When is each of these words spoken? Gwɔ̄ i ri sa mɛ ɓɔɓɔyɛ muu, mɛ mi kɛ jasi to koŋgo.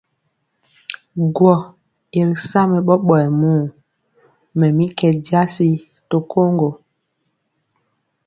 Gwɔ̄ 1.35 1.57
i 2.17 2.19
ri 2.27 2.35
sa 2.49 2.61
mɛ 2.71 2.79
ɓɔɓɔyɛ 2.87 3.27
muu, 3.39 3.63
mɛ 4.57 4.65
mi 4.77 4.85
kɛ 4.97 5.07
jasi 5.27 5.69
to 6.09 6.17
koŋgo. 6.31 6.69